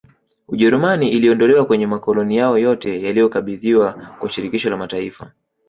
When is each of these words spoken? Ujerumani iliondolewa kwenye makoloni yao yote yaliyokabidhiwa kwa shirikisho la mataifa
Ujerumani 0.47 1.09
iliondolewa 1.11 1.65
kwenye 1.65 1.87
makoloni 1.87 2.37
yao 2.37 2.57
yote 2.57 3.01
yaliyokabidhiwa 3.03 3.93
kwa 4.19 4.29
shirikisho 4.29 4.69
la 4.69 4.77
mataifa 4.77 5.31